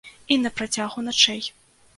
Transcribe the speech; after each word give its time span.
І 0.35 0.37
на 0.45 0.51
працягу 0.57 1.05
начэй. 1.09 1.41